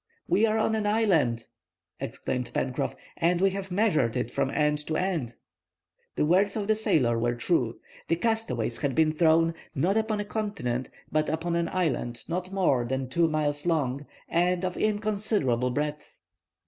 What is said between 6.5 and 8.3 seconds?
of the sailor were true. The